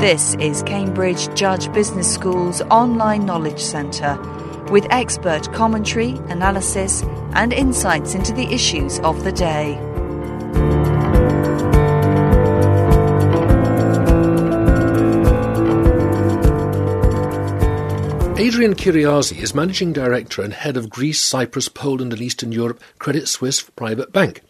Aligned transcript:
This 0.00 0.36
is 0.36 0.62
Cambridge 0.62 1.34
Judge 1.34 1.72
Business 1.72 2.14
School's 2.14 2.60
online 2.62 3.26
knowledge 3.26 3.60
centre 3.60 4.16
with 4.70 4.86
expert 4.90 5.52
commentary, 5.52 6.10
analysis, 6.28 7.02
and 7.32 7.52
insights 7.52 8.14
into 8.14 8.32
the 8.32 8.46
issues 8.52 9.00
of 9.00 9.24
the 9.24 9.32
day. 9.32 9.74
Adrian 18.38 18.74
Kyriazi 18.74 19.42
is 19.42 19.54
Managing 19.54 19.92
Director 19.92 20.42
and 20.42 20.52
Head 20.52 20.76
of 20.76 20.88
Greece, 20.88 21.20
Cyprus, 21.20 21.68
Poland, 21.68 22.12
and 22.12 22.22
Eastern 22.22 22.52
Europe 22.52 22.80
Credit 22.98 23.26
Suisse 23.26 23.62
Private 23.62 24.12
Bank. 24.12 24.42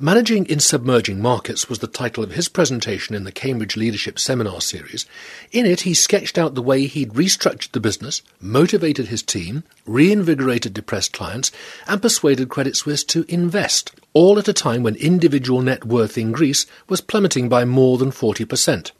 Managing 0.00 0.46
in 0.46 0.58
Submerging 0.58 1.22
Markets 1.22 1.68
was 1.68 1.78
the 1.78 1.86
title 1.86 2.24
of 2.24 2.32
his 2.32 2.48
presentation 2.48 3.14
in 3.14 3.22
the 3.22 3.30
Cambridge 3.30 3.76
Leadership 3.76 4.18
Seminar 4.18 4.60
Series. 4.60 5.06
In 5.52 5.66
it, 5.66 5.82
he 5.82 5.94
sketched 5.94 6.36
out 6.36 6.56
the 6.56 6.62
way 6.62 6.86
he'd 6.86 7.12
restructured 7.12 7.70
the 7.70 7.78
business, 7.78 8.20
motivated 8.40 9.06
his 9.06 9.22
team, 9.22 9.62
reinvigorated 9.86 10.74
depressed 10.74 11.12
clients, 11.12 11.52
and 11.86 12.02
persuaded 12.02 12.48
Credit 12.48 12.76
Suisse 12.76 13.04
to 13.04 13.24
invest, 13.28 13.92
all 14.14 14.36
at 14.36 14.48
a 14.48 14.52
time 14.52 14.82
when 14.82 14.96
individual 14.96 15.62
net 15.62 15.84
worth 15.84 16.18
in 16.18 16.32
Greece 16.32 16.66
was 16.88 17.00
plummeting 17.00 17.48
by 17.48 17.64
more 17.64 17.96
than 17.96 18.10
40%. 18.10 18.90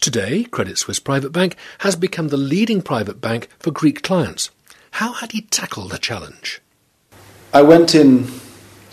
Today, 0.00 0.44
Credit 0.44 0.78
Suisse 0.78 1.00
Private 1.00 1.30
Bank 1.30 1.56
has 1.80 1.94
become 1.94 2.28
the 2.28 2.38
leading 2.38 2.80
private 2.80 3.20
bank 3.20 3.48
for 3.58 3.70
Greek 3.70 4.02
clients. 4.02 4.50
How 4.92 5.12
had 5.12 5.32
he 5.32 5.42
tackled 5.42 5.90
the 5.90 5.98
challenge? 5.98 6.62
I 7.52 7.60
went 7.60 7.94
in 7.94 8.24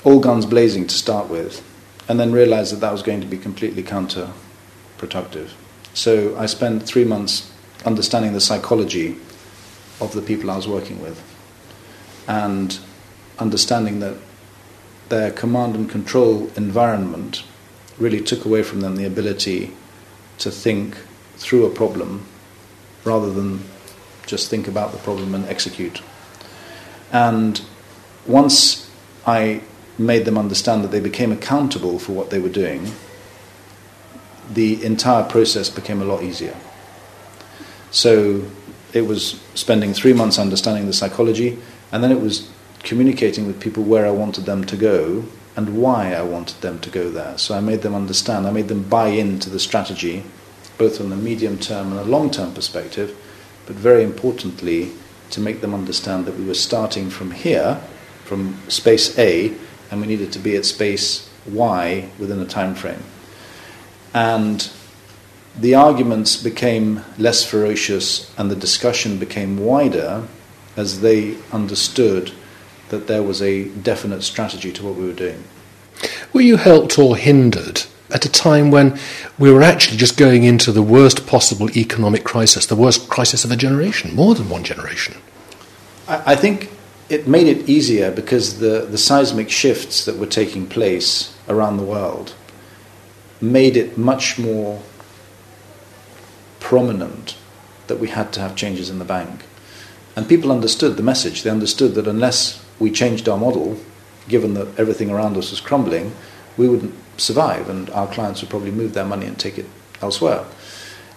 all 0.03 0.19
guns 0.19 0.45
blazing 0.45 0.87
to 0.87 0.95
start 0.95 1.29
with, 1.29 1.63
and 2.07 2.19
then 2.19 2.31
realized 2.31 2.73
that 2.73 2.81
that 2.81 2.91
was 2.91 3.01
going 3.01 3.21
to 3.21 3.27
be 3.27 3.37
completely 3.37 3.83
counterproductive. 3.83 5.51
So 5.93 6.35
I 6.37 6.47
spent 6.47 6.83
three 6.83 7.05
months 7.05 7.51
understanding 7.85 8.33
the 8.33 8.41
psychology 8.41 9.17
of 10.01 10.13
the 10.13 10.21
people 10.21 10.49
I 10.49 10.55
was 10.55 10.67
working 10.67 11.01
with 11.01 11.21
and 12.27 12.77
understanding 13.39 13.99
that 13.99 14.15
their 15.09 15.31
command 15.31 15.75
and 15.75 15.89
control 15.89 16.49
environment 16.55 17.43
really 17.97 18.21
took 18.21 18.45
away 18.45 18.63
from 18.63 18.81
them 18.81 18.95
the 18.95 19.05
ability 19.05 19.71
to 20.39 20.49
think 20.49 20.97
through 21.35 21.65
a 21.65 21.69
problem 21.69 22.25
rather 23.03 23.31
than 23.31 23.63
just 24.25 24.49
think 24.49 24.67
about 24.67 24.91
the 24.91 24.97
problem 24.99 25.35
and 25.35 25.45
execute. 25.45 26.01
And 27.11 27.61
once 28.25 28.89
I 29.27 29.61
made 29.97 30.25
them 30.25 30.37
understand 30.37 30.83
that 30.83 30.91
they 30.91 30.99
became 30.99 31.31
accountable 31.31 31.99
for 31.99 32.13
what 32.13 32.29
they 32.29 32.39
were 32.39 32.49
doing, 32.49 32.91
the 34.51 34.83
entire 34.83 35.23
process 35.23 35.69
became 35.69 36.01
a 36.01 36.05
lot 36.05 36.23
easier. 36.23 36.55
So 37.91 38.45
it 38.93 39.01
was 39.01 39.39
spending 39.55 39.93
three 39.93 40.13
months 40.13 40.39
understanding 40.39 40.87
the 40.87 40.93
psychology, 40.93 41.59
and 41.91 42.03
then 42.03 42.11
it 42.11 42.19
was 42.19 42.49
communicating 42.83 43.47
with 43.47 43.59
people 43.61 43.83
where 43.83 44.05
I 44.05 44.11
wanted 44.11 44.45
them 44.45 44.63
to 44.65 44.75
go 44.75 45.25
and 45.55 45.77
why 45.81 46.13
I 46.13 46.23
wanted 46.23 46.61
them 46.61 46.79
to 46.79 46.89
go 46.89 47.09
there. 47.09 47.37
So 47.37 47.55
I 47.55 47.61
made 47.61 47.81
them 47.81 47.95
understand, 47.95 48.47
I 48.47 48.51
made 48.51 48.67
them 48.67 48.83
buy 48.83 49.09
into 49.09 49.49
the 49.49 49.59
strategy, 49.59 50.23
both 50.77 50.99
on 50.99 51.09
the 51.09 51.15
medium 51.15 51.57
term 51.59 51.91
and 51.91 51.99
a 51.99 52.03
long 52.03 52.31
term 52.31 52.53
perspective, 52.53 53.15
but 53.65 53.75
very 53.75 54.03
importantly, 54.03 54.91
to 55.29 55.39
make 55.39 55.61
them 55.61 55.73
understand 55.73 56.25
that 56.25 56.37
we 56.37 56.45
were 56.45 56.53
starting 56.53 57.09
from 57.09 57.31
here, 57.31 57.81
from 58.25 58.57
space 58.67 59.17
A, 59.17 59.53
and 59.93 60.01
we 60.01 60.07
needed 60.07 60.33
to 60.33 60.39
be 60.39 60.55
at 60.55 60.65
space 60.65 61.29
Y 61.45 62.09
within 62.17 62.39
a 62.39 62.45
time 62.45 62.73
frame. 62.73 63.03
And 64.11 64.67
the 65.57 65.75
arguments 65.75 66.35
became 66.35 67.05
less 67.19 67.45
ferocious 67.45 68.33
and 68.35 68.49
the 68.49 68.55
discussion 68.55 69.19
became 69.19 69.59
wider 69.59 70.27
as 70.75 71.01
they 71.01 71.37
understood 71.51 72.31
that 72.89 73.05
there 73.05 73.21
was 73.21 73.39
a 73.39 73.65
definite 73.65 74.23
strategy 74.23 74.71
to 74.71 74.83
what 74.83 74.95
we 74.95 75.05
were 75.05 75.13
doing. 75.13 75.43
Were 76.33 76.41
you 76.41 76.57
helped 76.57 76.97
or 76.97 77.15
hindered 77.15 77.83
at 78.09 78.25
a 78.25 78.31
time 78.31 78.71
when 78.71 78.99
we 79.37 79.51
were 79.51 79.61
actually 79.61 79.97
just 79.97 80.17
going 80.17 80.43
into 80.43 80.71
the 80.71 80.81
worst 80.81 81.27
possible 81.27 81.69
economic 81.77 82.23
crisis, 82.23 82.65
the 82.65 82.75
worst 82.75 83.09
crisis 83.09 83.45
of 83.45 83.51
a 83.51 83.55
generation, 83.55 84.15
more 84.15 84.33
than 84.33 84.49
one 84.49 84.63
generation? 84.63 85.15
I, 86.07 86.33
I 86.33 86.35
think 86.35 86.71
it 87.09 87.27
made 87.27 87.47
it 87.47 87.69
easier 87.69 88.11
because 88.11 88.59
the, 88.59 88.87
the 88.89 88.97
seismic 88.97 89.49
shifts 89.49 90.05
that 90.05 90.17
were 90.17 90.25
taking 90.27 90.67
place 90.67 91.35
around 91.47 91.77
the 91.77 91.83
world 91.83 92.33
made 93.41 93.75
it 93.75 93.97
much 93.97 94.39
more 94.39 94.81
prominent 96.59 97.35
that 97.87 97.99
we 97.99 98.07
had 98.07 98.31
to 98.33 98.39
have 98.39 98.55
changes 98.55 98.89
in 98.89 98.99
the 98.99 99.05
bank. 99.05 99.45
And 100.15 100.29
people 100.29 100.51
understood 100.51 100.95
the 100.95 101.03
message. 101.03 101.43
They 101.43 101.49
understood 101.49 101.95
that 101.95 102.07
unless 102.07 102.63
we 102.79 102.91
changed 102.91 103.27
our 103.27 103.37
model, 103.37 103.77
given 104.27 104.53
that 104.53 104.79
everything 104.79 105.11
around 105.11 105.35
us 105.35 105.51
was 105.51 105.59
crumbling, 105.59 106.15
we 106.55 106.69
wouldn't 106.69 106.95
survive 107.17 107.69
and 107.69 107.89
our 107.89 108.07
clients 108.07 108.41
would 108.41 108.49
probably 108.49 108.71
move 108.71 108.93
their 108.93 109.05
money 109.05 109.25
and 109.25 109.37
take 109.37 109.57
it 109.57 109.65
elsewhere. 110.01 110.45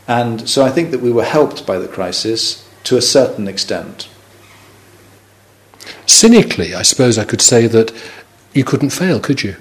And 0.09 0.49
so 0.49 0.65
I 0.65 0.71
think 0.71 0.91
that 0.91 1.01
we 1.01 1.13
were 1.13 1.25
helped 1.25 1.67
by 1.67 1.79
the 1.79 1.89
crisis 1.89 2.69
to 2.85 2.97
a 2.97 3.03
certain 3.03 3.49
extent. 3.49 4.09
Cynically, 6.07 6.75
I 6.75 6.83
suppose 6.83 7.19
I 7.19 7.25
could 7.25 7.43
say 7.43 7.67
that 7.67 7.93
you 8.53 8.65
couldn't 8.65 8.91
fail, 8.91 9.21
could 9.21 9.43
you? 9.43 9.57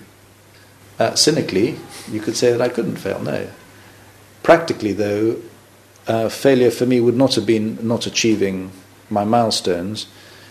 Uh, 0.97 1.15
cynically, 1.15 1.77
you 2.09 2.19
could 2.21 2.37
say 2.37 2.51
that 2.51 2.61
I 2.61 2.69
couldn't 2.69 2.97
fail, 2.97 3.19
no. 3.21 3.49
Practically, 4.43 4.93
though, 4.93 5.41
uh, 6.07 6.29
failure 6.29 6.71
for 6.71 6.85
me 6.85 7.01
would 7.01 7.17
not 7.17 7.35
have 7.35 7.45
been 7.45 7.85
not 7.85 8.05
achieving 8.05 8.71
my 9.09 9.23
milestones. 9.23 10.07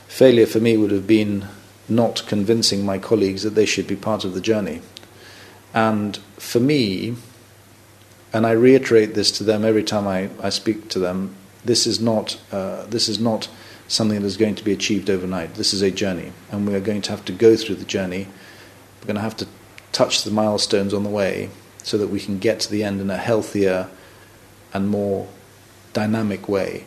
Failure 0.08 0.46
for 0.46 0.60
me 0.60 0.76
would 0.76 0.90
have 0.90 1.06
been 1.06 1.46
not 1.88 2.24
convincing 2.26 2.84
my 2.84 2.98
colleagues 2.98 3.42
that 3.42 3.54
they 3.54 3.66
should 3.66 3.86
be 3.86 3.96
part 3.96 4.24
of 4.24 4.34
the 4.34 4.40
journey. 4.40 4.82
And 5.72 6.16
for 6.38 6.60
me, 6.60 7.16
and 8.32 8.46
I 8.46 8.50
reiterate 8.50 9.14
this 9.14 9.30
to 9.38 9.44
them 9.44 9.64
every 9.64 9.84
time 9.84 10.08
I, 10.08 10.28
I 10.42 10.50
speak 10.50 10.88
to 10.90 10.98
them, 10.98 11.36
this 11.64 11.86
is 11.86 12.00
not, 12.00 12.40
uh, 12.52 12.84
this 12.86 13.08
is 13.08 13.18
not 13.20 13.48
something 13.94 14.20
that 14.20 14.26
is 14.26 14.36
going 14.36 14.56
to 14.56 14.64
be 14.64 14.72
achieved 14.72 15.08
overnight. 15.08 15.54
This 15.54 15.72
is 15.72 15.82
a 15.82 15.90
journey, 15.90 16.32
and 16.50 16.66
we 16.66 16.74
are 16.74 16.80
going 16.80 17.02
to 17.02 17.10
have 17.10 17.24
to 17.26 17.32
go 17.32 17.56
through 17.56 17.76
the 17.76 17.84
journey. 17.84 18.26
We're 19.00 19.06
going 19.06 19.16
to 19.16 19.22
have 19.22 19.36
to 19.38 19.46
touch 19.92 20.24
the 20.24 20.30
milestones 20.30 20.92
on 20.92 21.04
the 21.04 21.10
way 21.10 21.50
so 21.82 21.96
that 21.98 22.08
we 22.08 22.20
can 22.20 22.38
get 22.38 22.60
to 22.60 22.70
the 22.70 22.82
end 22.82 23.00
in 23.00 23.10
a 23.10 23.16
healthier 23.16 23.88
and 24.72 24.88
more 24.88 25.28
dynamic 25.92 26.48
way. 26.48 26.84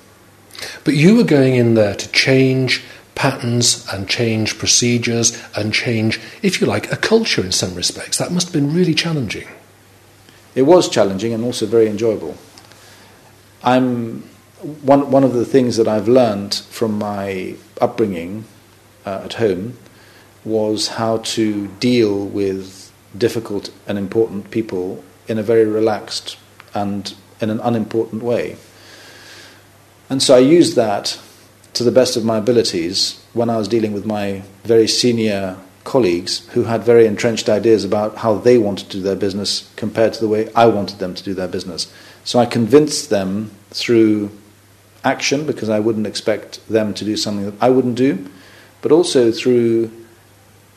But 0.84 0.95
you 0.95 1.16
were 1.16 1.23
going 1.23 1.56
in 1.56 1.75
there 1.75 1.95
to 1.95 2.12
change 2.12 2.84
patterns 3.16 3.88
and 3.91 4.09
change 4.09 4.57
procedures 4.57 5.41
and 5.56 5.74
change, 5.74 6.19
if 6.41 6.59
you 6.59 6.68
like, 6.68 6.91
a 6.91 6.97
culture 6.97 7.44
in 7.44 7.51
some 7.51 7.74
respects. 7.75 8.18
That 8.18 8.31
must 8.31 8.47
have 8.47 8.53
been 8.53 8.74
really 8.74 8.94
challenging. 8.94 9.47
It 10.56 10.63
was 10.63 10.89
challenging 10.89 11.34
and 11.34 11.44
also 11.44 11.66
very 11.66 11.88
enjoyable. 11.88 12.35
I'm 13.63 14.28
one, 14.62 15.12
one 15.12 15.23
of 15.23 15.34
the 15.34 15.45
things 15.45 15.78
that 15.78 15.88
I've 15.88 16.07
learned 16.07 16.56
from 16.56 16.97
my 16.97 17.56
upbringing 17.79 18.45
uh, 19.06 19.22
at 19.23 19.34
home 19.34 19.78
was 20.44 20.88
how 20.88 21.18
to 21.18 21.68
deal 21.79 22.25
with 22.25 22.91
difficult 23.18 23.69
and 23.88 23.97
important 23.97 24.50
people 24.50 25.03
in 25.28 25.38
a 25.38 25.44
very 25.44 25.66
relaxed 25.66 26.38
and 26.73 27.13
in 27.40 27.50
an 27.50 27.59
unimportant 27.59 28.23
way. 28.23 28.57
And 30.09 30.23
so 30.23 30.35
I 30.35 30.40
used 30.40 30.75
that 30.75 31.19
to 31.74 31.84
the 31.84 31.91
best 31.91 32.16
of 32.16 32.25
my 32.25 32.38
abilities 32.38 33.24
when 33.34 33.50
I 33.50 33.57
was 33.57 33.68
dealing 33.68 33.94
with 33.94 34.06
my 34.06 34.41
very 34.63 34.88
senior 34.88 35.57
colleagues 35.84 36.48
who 36.50 36.63
had 36.63 36.83
very 36.83 37.06
entrenched 37.06 37.48
ideas 37.50 37.86
about 37.86 38.18
how 38.18 38.36
they 38.36 38.57
wanted 38.57 38.89
to 38.89 38.98
do 38.98 39.03
their 39.03 39.15
business 39.15 39.71
compared 39.75 40.13
to 40.13 40.19
the 40.19 40.27
way 40.27 40.51
I 40.53 40.65
wanted 40.65 41.00
them 41.00 41.13
to 41.13 41.24
do 41.24 41.33
their 41.33 41.48
business. 41.48 41.92
So 42.24 42.39
I 42.39 42.45
convinced 42.45 43.10
them 43.10 43.51
through 43.69 44.31
action 45.07 45.45
because 45.45 45.69
I 45.69 45.80
wouldn't 45.80 46.06
expect 46.06 46.68
them 46.68 46.94
to 46.95 47.06
do 47.06 47.15
something 47.15 47.45
that 47.45 47.56
I 47.62 47.69
wouldn't 47.69 47.95
do, 47.95 48.30
but 48.81 48.92
also 48.92 49.31
through 49.31 49.89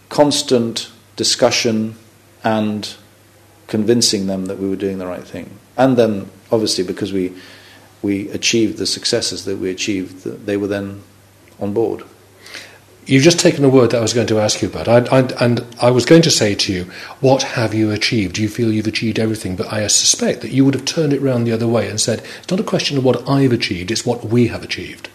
constant 0.08 0.90
discussion 1.16 1.96
and 2.44 2.94
convincing 3.66 4.26
them 4.26 4.46
that 4.46 4.58
we 4.58 4.68
were 4.68 4.76
doing 4.76 4.98
the 4.98 5.06
right 5.06 5.24
thing. 5.24 5.58
And 5.76 5.96
then, 5.96 6.30
obviously, 6.50 6.84
because 6.84 7.12
we, 7.12 7.32
we 8.02 8.28
achieved 8.30 8.78
the 8.78 8.86
successes 8.86 9.44
that 9.44 9.58
we 9.58 9.70
achieved, 9.70 10.24
they 10.24 10.56
were 10.56 10.66
then 10.66 11.02
on 11.58 11.74
board. 11.74 12.04
You've 13.10 13.24
just 13.24 13.40
taken 13.40 13.64
a 13.64 13.68
word 13.68 13.90
that 13.90 13.98
I 13.98 14.02
was 14.02 14.12
going 14.12 14.28
to 14.28 14.38
ask 14.38 14.62
you 14.62 14.68
about. 14.68 14.86
I, 14.86 14.98
I, 15.10 15.20
and 15.44 15.66
I 15.82 15.90
was 15.90 16.04
going 16.04 16.22
to 16.22 16.30
say 16.30 16.54
to 16.54 16.72
you, 16.72 16.84
what 17.18 17.42
have 17.42 17.74
you 17.74 17.90
achieved? 17.90 18.36
Do 18.36 18.42
you 18.42 18.48
feel 18.48 18.70
you've 18.70 18.86
achieved 18.86 19.18
everything? 19.18 19.56
But 19.56 19.72
I 19.72 19.84
suspect 19.88 20.42
that 20.42 20.52
you 20.52 20.64
would 20.64 20.74
have 20.74 20.84
turned 20.84 21.12
it 21.12 21.20
round 21.20 21.44
the 21.44 21.50
other 21.50 21.66
way 21.66 21.88
and 21.90 22.00
said, 22.00 22.22
it's 22.38 22.50
not 22.52 22.60
a 22.60 22.62
question 22.62 22.96
of 22.96 23.04
what 23.04 23.28
I've 23.28 23.50
achieved, 23.50 23.90
it's 23.90 24.06
what 24.06 24.26
we 24.26 24.46
have 24.46 24.62
achieved. 24.62 25.08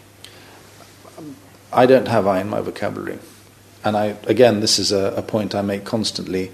I 1.72 1.86
don't 1.86 2.10
have 2.10 2.28
I 2.28 2.42
in 2.42 2.50
my 2.50 2.60
vocabulary. 2.60 3.18
And 3.86 3.96
I, 3.96 4.18
again, 4.28 4.60
this 4.60 4.78
is 4.78 4.92
a, 4.92 5.14
a 5.16 5.22
point 5.22 5.56
I 5.56 5.62
make 5.62 5.86
constantly. 5.86 6.52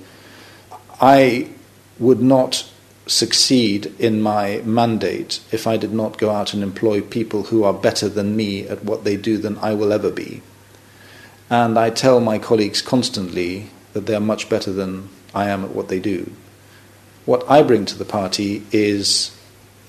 I 1.01 1.49
would 1.97 2.21
not 2.21 2.69
succeed 3.07 3.95
in 3.97 4.21
my 4.21 4.61
mandate 4.63 5.39
if 5.51 5.65
I 5.65 5.77
did 5.77 5.91
not 5.91 6.19
go 6.19 6.29
out 6.29 6.53
and 6.53 6.61
employ 6.61 7.01
people 7.01 7.45
who 7.45 7.63
are 7.63 7.73
better 7.73 8.07
than 8.07 8.35
me 8.35 8.67
at 8.67 8.83
what 8.83 9.05
they 9.05 9.17
do 9.17 9.39
than 9.39 9.57
I 9.57 9.73
will 9.73 9.91
ever 9.91 10.11
be. 10.11 10.43
And 11.51 11.77
I 11.77 11.89
tell 11.89 12.21
my 12.21 12.39
colleagues 12.39 12.81
constantly 12.81 13.69
that 13.91 14.05
they 14.05 14.15
are 14.15 14.21
much 14.21 14.47
better 14.49 14.71
than 14.71 15.09
I 15.35 15.49
am 15.49 15.65
at 15.65 15.71
what 15.71 15.89
they 15.89 15.99
do. 15.99 16.31
What 17.25 17.43
I 17.51 17.61
bring 17.61 17.85
to 17.87 17.97
the 17.97 18.05
party 18.05 18.63
is 18.71 19.37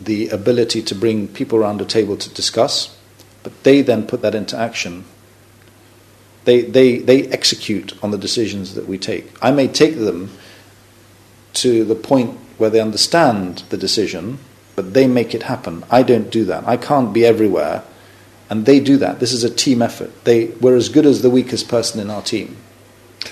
the 0.01 0.29
ability 0.31 0.83
to 0.83 0.95
bring 0.97 1.29
people 1.29 1.59
around 1.59 1.81
a 1.81 1.85
table 1.85 2.17
to 2.17 2.35
discuss, 2.35 2.99
but 3.45 3.63
they 3.63 3.81
then 3.81 4.09
put 4.09 4.23
that 4.23 4.35
into 4.35 4.59
action. 4.59 5.05
They, 6.47 6.63
they, 6.63 6.99
they 6.99 7.29
execute 7.29 7.93
on 8.03 8.11
the 8.11 8.19
decisions 8.19 8.75
that 8.75 8.89
we 8.89 8.99
take. 8.99 9.33
I 9.41 9.53
may 9.53 9.69
take 9.69 9.95
them 9.95 10.37
to 11.55 11.85
the 11.85 11.95
point 11.95 12.37
where 12.59 12.71
they 12.71 12.81
understand 12.81 13.63
the 13.71 13.77
decision, 13.77 14.41
but 14.75 14.95
they 14.95 15.07
make 15.07 15.33
it 15.33 15.45
happen. 15.45 15.85
I 15.93 16.03
don't 16.03 16.31
do 16.31 16.45
that. 16.47 16.67
I 16.67 16.77
can't 16.77 17.13
be 17.13 17.25
everywhere, 17.25 17.85
and 18.53 18.67
they 18.67 18.81
do 18.81 18.99
that. 18.99 19.19
This 19.19 19.33
is 19.33 19.45
a 19.45 19.49
team 19.49 19.81
effort. 19.81 20.11
They, 20.25 20.49
we're 20.61 20.77
as 20.77 20.91
good 20.91 21.07
as 21.07 21.23
the 21.23 21.31
weakest 21.31 21.71
person 21.71 21.99
in 22.01 22.11
our 22.11 22.21
team. 22.21 22.59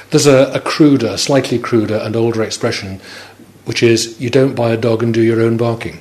There's 0.09 0.27
a, 0.27 0.51
a 0.55 0.61
cruder, 0.61 1.19
slightly 1.19 1.59
cruder, 1.59 1.97
and 1.97 2.17
older 2.17 2.43
expression, 2.43 3.03
which 3.67 3.83
is 3.83 4.19
you 4.19 4.31
don't 4.31 4.55
buy 4.55 4.71
a 4.71 4.79
dog 4.79 5.03
and 5.03 5.13
do 5.13 5.21
your 5.21 5.43
own 5.43 5.59
barking. 5.59 6.01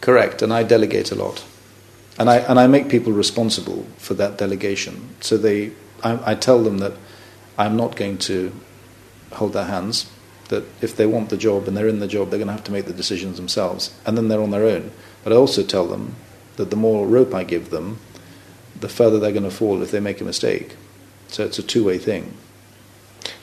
Correct, 0.00 0.40
and 0.40 0.54
I 0.54 0.62
delegate 0.62 1.12
a 1.12 1.14
lot. 1.14 1.44
And 2.18 2.30
I, 2.30 2.38
and 2.38 2.58
I 2.58 2.66
make 2.66 2.88
people 2.88 3.12
responsible 3.12 3.86
for 3.98 4.14
that 4.14 4.38
delegation. 4.38 5.14
So 5.20 5.36
they, 5.36 5.72
I, 6.02 6.32
I 6.32 6.34
tell 6.34 6.62
them 6.62 6.78
that 6.78 6.94
I'm 7.58 7.76
not 7.76 7.94
going 7.94 8.16
to 8.18 8.54
hold 9.32 9.52
their 9.52 9.66
hands 9.66 10.10
that 10.48 10.64
if 10.80 10.96
they 10.96 11.04
want 11.04 11.28
the 11.28 11.36
job 11.36 11.68
and 11.68 11.76
they're 11.76 11.88
in 11.88 12.00
the 12.00 12.06
job, 12.06 12.30
they're 12.30 12.38
going 12.38 12.48
to 12.48 12.54
have 12.54 12.64
to 12.64 12.72
make 12.72 12.86
the 12.86 12.94
decisions 12.94 13.36
themselves, 13.36 13.94
and 14.06 14.16
then 14.16 14.28
they're 14.28 14.40
on 14.40 14.50
their 14.50 14.64
own. 14.64 14.92
But 15.22 15.34
I 15.34 15.36
also 15.36 15.62
tell 15.62 15.86
them 15.86 16.16
that 16.56 16.70
the 16.70 16.76
more 16.76 17.06
rope 17.06 17.34
I 17.34 17.44
give 17.44 17.68
them, 17.68 17.98
the 18.80 18.88
further 18.88 19.18
they're 19.18 19.32
going 19.32 19.44
to 19.44 19.50
fall 19.50 19.82
if 19.82 19.90
they 19.90 20.00
make 20.00 20.20
a 20.20 20.24
mistake. 20.24 20.76
So 21.28 21.44
it's 21.44 21.58
a 21.58 21.62
two 21.62 21.84
way 21.84 21.98
thing. 21.98 22.34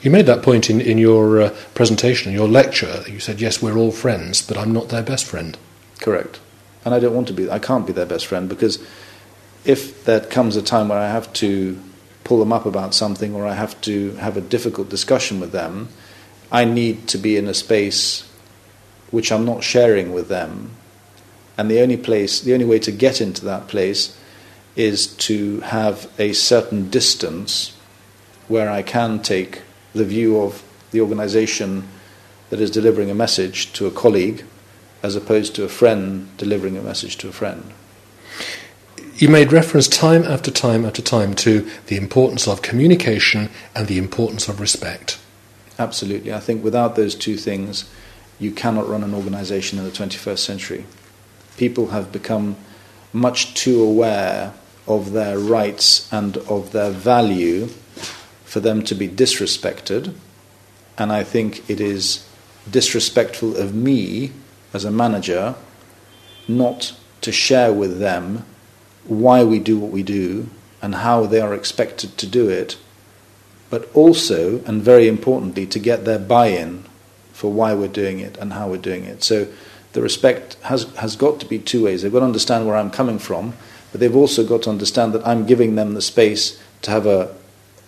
You 0.00 0.10
made 0.10 0.26
that 0.26 0.42
point 0.42 0.70
in, 0.70 0.80
in 0.80 0.98
your 0.98 1.40
uh, 1.40 1.56
presentation, 1.74 2.30
in 2.30 2.38
your 2.38 2.48
lecture. 2.48 3.02
You 3.08 3.20
said, 3.20 3.40
yes, 3.40 3.60
we're 3.60 3.76
all 3.76 3.92
friends, 3.92 4.42
but 4.42 4.56
I'm 4.56 4.72
not 4.72 4.88
their 4.88 5.02
best 5.02 5.24
friend. 5.24 5.58
Correct. 6.00 6.40
And 6.84 6.94
I 6.94 7.00
don't 7.00 7.14
want 7.14 7.28
to 7.28 7.34
be, 7.34 7.50
I 7.50 7.58
can't 7.58 7.86
be 7.86 7.92
their 7.92 8.06
best 8.06 8.26
friend 8.26 8.48
because 8.48 8.84
if 9.64 10.04
there 10.04 10.20
comes 10.20 10.56
a 10.56 10.62
time 10.62 10.88
where 10.88 10.98
I 10.98 11.08
have 11.08 11.32
to 11.34 11.80
pull 12.24 12.38
them 12.38 12.52
up 12.52 12.66
about 12.66 12.94
something 12.94 13.34
or 13.34 13.46
I 13.46 13.54
have 13.54 13.80
to 13.82 14.12
have 14.16 14.36
a 14.36 14.40
difficult 14.40 14.88
discussion 14.88 15.40
with 15.40 15.52
them, 15.52 15.88
I 16.50 16.64
need 16.64 17.08
to 17.08 17.18
be 17.18 17.36
in 17.36 17.48
a 17.48 17.54
space 17.54 18.28
which 19.10 19.30
I'm 19.30 19.44
not 19.44 19.62
sharing 19.62 20.12
with 20.12 20.28
them. 20.28 20.70
And 21.56 21.70
the 21.70 21.80
only 21.80 21.96
place, 21.96 22.40
the 22.40 22.54
only 22.54 22.64
way 22.64 22.78
to 22.80 22.90
get 22.90 23.20
into 23.20 23.44
that 23.44 23.68
place 23.68 24.16
is 24.76 25.06
to 25.06 25.60
have 25.60 26.10
a 26.18 26.32
certain 26.32 26.88
distance 26.88 27.76
where 28.48 28.70
I 28.70 28.82
can 28.82 29.20
take 29.20 29.62
the 29.94 30.04
view 30.04 30.40
of 30.40 30.62
the 30.90 31.00
organization 31.00 31.88
that 32.50 32.60
is 32.60 32.70
delivering 32.70 33.10
a 33.10 33.14
message 33.14 33.72
to 33.74 33.86
a 33.86 33.90
colleague 33.90 34.44
as 35.02 35.16
opposed 35.16 35.54
to 35.56 35.64
a 35.64 35.68
friend 35.68 36.28
delivering 36.36 36.76
a 36.76 36.82
message 36.82 37.16
to 37.18 37.28
a 37.28 37.32
friend. 37.32 37.72
You 39.16 39.28
made 39.28 39.52
reference 39.52 39.88
time 39.88 40.24
after 40.24 40.50
time 40.50 40.84
after 40.84 41.02
time 41.02 41.34
to 41.36 41.68
the 41.86 41.96
importance 41.96 42.48
of 42.48 42.62
communication 42.62 43.50
and 43.74 43.86
the 43.86 43.98
importance 43.98 44.48
of 44.48 44.60
respect. 44.60 45.18
Absolutely. 45.78 46.32
I 46.32 46.40
think 46.40 46.64
without 46.64 46.96
those 46.96 47.14
two 47.14 47.36
things, 47.36 47.90
you 48.38 48.52
cannot 48.52 48.88
run 48.88 49.04
an 49.04 49.14
organization 49.14 49.78
in 49.78 49.84
the 49.84 49.90
21st 49.90 50.38
century. 50.38 50.86
People 51.56 51.88
have 51.88 52.10
become 52.10 52.56
much 53.12 53.54
too 53.54 53.82
aware 53.82 54.54
of 54.86 55.12
their 55.12 55.38
rights 55.38 56.12
and 56.12 56.36
of 56.38 56.72
their 56.72 56.90
value 56.90 57.68
for 58.44 58.60
them 58.60 58.82
to 58.82 58.94
be 58.94 59.08
disrespected. 59.08 60.14
And 60.98 61.12
I 61.12 61.24
think 61.24 61.68
it 61.70 61.80
is 61.80 62.26
disrespectful 62.70 63.56
of 63.56 63.74
me 63.74 64.32
as 64.72 64.84
a 64.84 64.90
manager 64.90 65.54
not 66.48 66.94
to 67.20 67.32
share 67.32 67.72
with 67.72 67.98
them 67.98 68.44
why 69.04 69.44
we 69.44 69.58
do 69.58 69.78
what 69.78 69.90
we 69.90 70.02
do 70.02 70.48
and 70.80 70.96
how 70.96 71.26
they 71.26 71.40
are 71.40 71.54
expected 71.54 72.18
to 72.18 72.26
do 72.26 72.48
it 72.48 72.76
but 73.72 73.88
also, 73.94 74.62
and 74.66 74.82
very 74.82 75.08
importantly, 75.08 75.64
to 75.64 75.78
get 75.78 76.04
their 76.04 76.18
buy 76.18 76.48
in 76.48 76.84
for 77.32 77.50
why 77.50 77.72
we're 77.72 77.88
doing 77.88 78.20
it 78.20 78.36
and 78.36 78.52
how 78.52 78.68
we're 78.68 78.76
doing 78.76 79.04
it. 79.04 79.22
So 79.22 79.48
the 79.94 80.02
respect 80.02 80.58
has, 80.64 80.84
has 80.96 81.16
got 81.16 81.40
to 81.40 81.46
be 81.46 81.58
two 81.58 81.84
ways. 81.84 82.02
They've 82.02 82.12
got 82.12 82.18
to 82.18 82.26
understand 82.26 82.66
where 82.66 82.76
I'm 82.76 82.90
coming 82.90 83.18
from, 83.18 83.54
but 83.92 84.00
they've 84.00 84.16
also 84.16 84.44
got 84.44 84.62
to 84.62 84.70
understand 84.70 85.12
that 85.12 85.26
I'm 85.26 85.46
giving 85.46 85.76
them 85.76 85.94
the 85.94 86.02
space 86.02 86.60
to 86.82 86.90
have 86.90 87.06
a, 87.06 87.34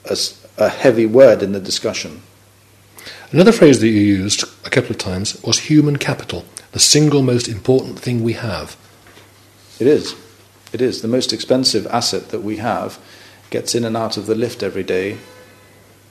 a, 0.05 0.17
a 0.59 0.69
heavy 0.69 1.07
word 1.07 1.43
in 1.43 1.53
the 1.53 1.61
discussion. 1.61 2.23
Another 3.33 3.53
phrase 3.53 3.81
that 3.81 3.89
you 3.89 4.01
used 4.01 4.45
a 4.65 4.71
couple 4.71 4.91
of 4.91 4.99
times 4.99 5.43
was 5.43 5.59
human 5.59 5.97
capital, 5.97 6.45
the 6.73 6.79
single 6.79 7.23
most 7.23 7.49
important 7.49 7.99
thing 7.99 8.23
we 8.23 8.35
have. 8.35 8.77
It 9.81 9.87
is. 9.87 10.15
It 10.73 10.81
is. 10.81 11.03
The 11.03 11.09
most 11.09 11.33
expensive 11.33 11.87
asset 11.89 12.29
that 12.29 12.43
we 12.43 12.59
have 12.59 12.99
gets 13.51 13.75
in 13.75 13.85
and 13.85 13.97
out 13.97 14.17
of 14.17 14.27
the 14.27 14.35
lift 14.35 14.63
every 14.63 14.83
day 14.83 15.19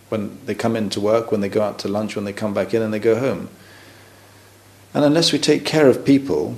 when 0.10 0.38
they 0.46 0.56
come 0.56 0.76
in 0.76 0.90
to 0.92 1.02
work, 1.02 1.32
when 1.32 1.42
they 1.42 1.50
go 1.50 1.62
out 1.62 1.80
to 1.80 1.88
lunch, 1.88 2.16
when 2.16 2.26
they 2.26 2.34
come 2.34 2.54
back 2.54 2.74
in, 2.74 2.82
and 2.82 2.94
they 2.94 3.00
go 3.00 3.20
home. 3.20 3.50
And 4.94 5.04
unless 5.04 5.32
we 5.32 5.40
take 5.40 5.66
care 5.66 5.88
of 5.88 6.06
people, 6.06 6.56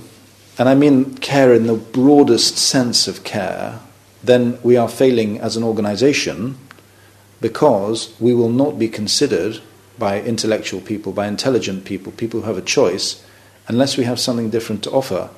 and 0.58 0.68
I 0.68 0.74
mean 0.74 1.16
care 1.18 1.52
in 1.52 1.66
the 1.66 1.74
broadest 1.74 2.56
sense 2.56 3.08
of 3.08 3.24
care, 3.24 3.80
then 4.22 4.58
we 4.62 4.76
are 4.76 4.88
failing 4.88 5.38
as 5.40 5.56
an 5.56 5.62
organization 5.62 6.58
because 7.40 8.14
we 8.18 8.32
will 8.34 8.48
not 8.48 8.78
be 8.78 8.88
considered 8.88 9.60
by 9.98 10.20
intellectual 10.20 10.80
people, 10.80 11.12
by 11.12 11.26
intelligent 11.26 11.84
people, 11.84 12.12
people 12.12 12.40
who 12.40 12.46
have 12.46 12.58
a 12.58 12.62
choice, 12.62 13.24
unless 13.68 13.96
we 13.96 14.04
have 14.04 14.20
something 14.20 14.50
different 14.50 14.82
to 14.84 14.90
offer. 14.90 15.30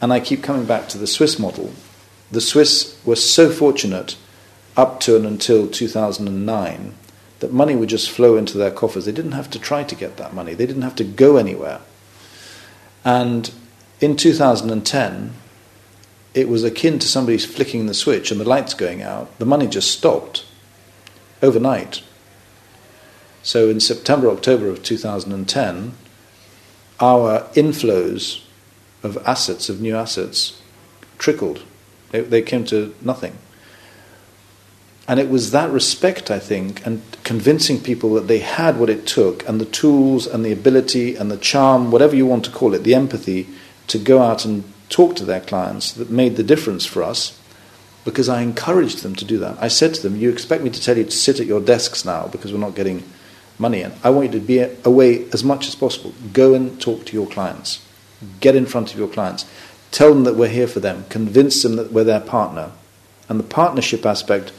And 0.00 0.12
I 0.12 0.20
keep 0.20 0.42
coming 0.42 0.66
back 0.66 0.88
to 0.88 0.98
the 0.98 1.06
Swiss 1.06 1.38
model. 1.38 1.72
The 2.30 2.40
Swiss 2.40 2.98
were 3.04 3.16
so 3.16 3.50
fortunate 3.50 4.16
up 4.76 5.00
to 5.00 5.16
and 5.16 5.26
until 5.26 5.66
2009 5.68 6.94
that 7.40 7.52
money 7.52 7.76
would 7.76 7.88
just 7.88 8.10
flow 8.10 8.36
into 8.36 8.58
their 8.58 8.70
coffers. 8.70 9.04
They 9.04 9.12
didn't 9.12 9.32
have 9.32 9.50
to 9.50 9.58
try 9.58 9.84
to 9.84 9.94
get 9.94 10.16
that 10.16 10.34
money, 10.34 10.54
they 10.54 10.66
didn't 10.66 10.82
have 10.82 10.96
to 10.96 11.04
go 11.04 11.36
anywhere. 11.36 11.80
And 13.04 13.50
in 14.00 14.16
2010, 14.16 15.32
it 16.34 16.48
was 16.48 16.64
akin 16.64 16.98
to 16.98 17.08
somebody 17.08 17.38
flicking 17.38 17.86
the 17.86 17.94
switch 17.94 18.30
and 18.30 18.38
the 18.40 18.44
lights 18.48 18.74
going 18.74 19.02
out. 19.02 19.38
The 19.38 19.46
money 19.46 19.66
just 19.66 19.90
stopped 19.90 20.44
overnight. 21.42 22.02
So 23.42 23.70
in 23.70 23.80
September, 23.80 24.28
October 24.28 24.68
of 24.68 24.82
2010, 24.82 25.94
our 27.00 27.42
inflows 27.54 28.42
of 29.02 29.16
assets, 29.26 29.68
of 29.68 29.80
new 29.80 29.96
assets, 29.96 30.60
trickled. 31.18 31.62
They, 32.10 32.20
they 32.20 32.42
came 32.42 32.64
to 32.66 32.94
nothing. 33.00 33.38
And 35.08 35.20
it 35.20 35.30
was 35.30 35.52
that 35.52 35.70
respect, 35.70 36.30
I 36.30 36.40
think, 36.40 36.84
and 36.84 37.02
convincing 37.22 37.80
people 37.80 38.14
that 38.14 38.26
they 38.26 38.40
had 38.40 38.78
what 38.78 38.90
it 38.90 39.06
took, 39.06 39.48
and 39.48 39.60
the 39.60 39.64
tools, 39.64 40.26
and 40.26 40.44
the 40.44 40.52
ability, 40.52 41.14
and 41.14 41.30
the 41.30 41.36
charm, 41.36 41.92
whatever 41.92 42.16
you 42.16 42.26
want 42.26 42.44
to 42.46 42.50
call 42.50 42.74
it, 42.74 42.82
the 42.82 42.94
empathy, 42.94 43.46
to 43.88 43.98
go 43.98 44.22
out 44.22 44.44
and 44.44 44.64
talk 44.88 45.16
to 45.16 45.24
their 45.24 45.40
clients 45.40 45.92
that 45.92 46.10
made 46.10 46.36
the 46.36 46.42
difference 46.42 46.86
for 46.86 47.02
us 47.02 47.38
because 48.04 48.28
I 48.28 48.42
encouraged 48.42 49.02
them 49.02 49.16
to 49.16 49.24
do 49.24 49.38
that. 49.38 49.58
I 49.60 49.68
said 49.68 49.94
to 49.94 50.02
them, 50.02 50.16
You 50.16 50.30
expect 50.30 50.62
me 50.62 50.70
to 50.70 50.80
tell 50.80 50.96
you 50.96 51.04
to 51.04 51.10
sit 51.10 51.40
at 51.40 51.46
your 51.46 51.60
desks 51.60 52.04
now 52.04 52.28
because 52.28 52.52
we're 52.52 52.58
not 52.58 52.76
getting 52.76 53.02
money 53.58 53.82
in. 53.82 53.92
I 54.04 54.10
want 54.10 54.32
you 54.32 54.40
to 54.40 54.46
be 54.46 54.60
away 54.84 55.28
as 55.30 55.42
much 55.42 55.66
as 55.66 55.74
possible. 55.74 56.14
Go 56.32 56.54
and 56.54 56.80
talk 56.80 57.04
to 57.06 57.12
your 57.14 57.26
clients. 57.26 57.84
Get 58.40 58.54
in 58.54 58.66
front 58.66 58.92
of 58.92 58.98
your 58.98 59.08
clients. 59.08 59.44
Tell 59.90 60.14
them 60.14 60.24
that 60.24 60.36
we're 60.36 60.48
here 60.48 60.68
for 60.68 60.80
them. 60.80 61.04
Convince 61.08 61.62
them 61.62 61.76
that 61.76 61.92
we're 61.92 62.04
their 62.04 62.20
partner. 62.20 62.72
And 63.28 63.40
the 63.40 63.44
partnership 63.44 64.06
aspect 64.06 64.52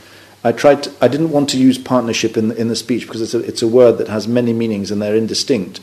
I 0.43 0.51
tried. 0.51 0.83
To, 0.83 0.93
I 1.01 1.07
didn't 1.07 1.31
want 1.31 1.49
to 1.49 1.57
use 1.57 1.77
partnership 1.77 2.37
in 2.37 2.51
in 2.51 2.67
the 2.67 2.75
speech 2.75 3.05
because 3.05 3.21
it's 3.21 3.33
a, 3.33 3.39
it's 3.39 3.61
a 3.61 3.67
word 3.67 3.97
that 3.97 4.07
has 4.07 4.27
many 4.27 4.53
meanings 4.53 4.91
and 4.91 5.01
they're 5.01 5.15
indistinct. 5.15 5.79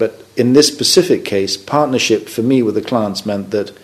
But 0.00 0.24
in 0.34 0.54
this 0.54 0.66
specific 0.66 1.26
case, 1.26 1.58
partnership 1.58 2.30
for 2.30 2.40
me 2.40 2.62
with 2.62 2.74
the 2.74 2.80
clients 2.80 3.26
meant 3.26 3.50
that 3.50 3.76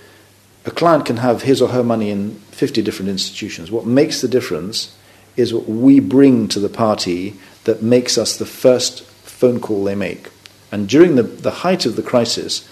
a 0.64 0.70
client 0.70 1.04
can 1.04 1.18
have 1.18 1.42
his 1.42 1.60
or 1.60 1.68
her 1.68 1.82
money 1.82 2.08
in 2.08 2.36
50 2.52 2.80
different 2.80 3.10
institutions. 3.10 3.70
What 3.70 3.84
makes 3.84 4.22
the 4.22 4.26
difference 4.26 4.96
is 5.36 5.52
what 5.52 5.68
we 5.68 6.00
bring 6.00 6.48
to 6.48 6.58
the 6.58 6.70
party 6.70 7.36
that 7.64 7.82
makes 7.82 8.16
us 8.16 8.34
the 8.34 8.46
first 8.46 9.02
phone 9.02 9.60
call 9.60 9.84
they 9.84 9.94
make. 9.94 10.30
And 10.72 10.88
during 10.88 11.16
the, 11.16 11.22
the 11.22 11.50
height 11.50 11.84
of 11.84 11.96
the 11.96 12.02
crisis, 12.02 12.66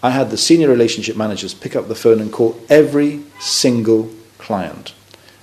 I 0.00 0.10
had 0.10 0.30
the 0.30 0.36
senior 0.36 0.68
relationship 0.68 1.16
managers 1.16 1.54
pick 1.54 1.74
up 1.74 1.88
the 1.88 1.96
phone 1.96 2.20
and 2.20 2.32
call 2.32 2.56
every 2.68 3.24
single 3.40 4.12
client. 4.38 4.94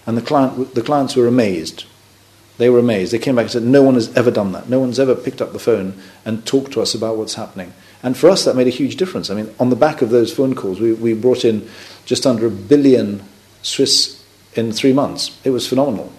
And 0.08 0.16
the, 0.16 0.22
client, 0.22 0.76
the 0.76 0.82
clients 0.82 1.18
were 1.18 1.28
amazed. 1.28 1.84
They 2.64 2.70
were 2.70 2.80
amazed. 2.80 3.12
They 3.12 3.20
came 3.20 3.36
back 3.36 3.44
and 3.44 3.52
said, 3.52 3.64
No 3.64 3.82
one 3.82 3.96
has 3.96 4.08
ever 4.16 4.32
done 4.32 4.54
that. 4.54 4.70
No 4.70 4.80
one's 4.80 4.98
ever 4.98 5.16
picked 5.16 5.42
up 5.42 5.52
the 5.52 5.60
phone 5.60 6.02
and 6.24 6.46
talked 6.46 6.72
to 6.72 6.82
us 6.82 6.96
about 6.96 7.18
what's 7.18 7.34
happening. 7.34 7.74
And 8.02 8.16
for 8.16 8.30
us, 8.30 8.46
that 8.46 8.56
made 8.56 8.68
a 8.68 8.70
huge 8.70 8.96
difference. 8.96 9.30
I 9.30 9.34
mean, 9.34 9.54
on 9.60 9.70
the 9.70 9.76
back 9.76 10.02
of 10.02 10.12
those 10.12 10.32
phone 10.32 10.56
calls, 10.56 10.80
we, 10.80 10.94
we 10.94 11.14
brought 11.14 11.44
in 11.44 11.70
just 12.06 12.26
under 12.26 12.48
a 12.48 12.50
billion 12.50 13.22
Swiss 13.64 14.24
in 14.54 14.72
three 14.72 14.94
months. 14.94 15.38
It 15.44 15.50
was 15.50 15.68
phenomenal. 15.68 16.10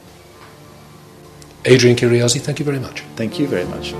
Adrian 1.64 1.96
Kyriazi, 1.96 2.42
thank 2.42 2.58
you 2.58 2.66
very 2.66 2.78
much. 2.78 3.00
Thank 3.16 3.38
you 3.38 3.46
very 3.46 3.64
much. 3.64 3.94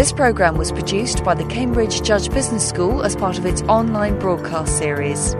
This 0.00 0.12
programme 0.12 0.56
was 0.56 0.72
produced 0.72 1.22
by 1.24 1.34
the 1.34 1.44
Cambridge 1.44 2.00
Judge 2.00 2.30
Business 2.30 2.66
School 2.66 3.02
as 3.02 3.14
part 3.14 3.36
of 3.36 3.44
its 3.44 3.60
online 3.64 4.18
broadcast 4.18 4.78
series. 4.78 5.34